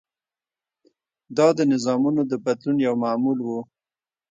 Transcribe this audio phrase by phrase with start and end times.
[1.37, 3.49] دا د نظامونو د بدلون یو معمول و.